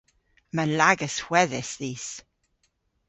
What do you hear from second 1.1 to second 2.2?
hwedhys dhis.